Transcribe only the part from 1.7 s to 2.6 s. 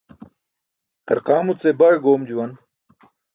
baý goom juwan.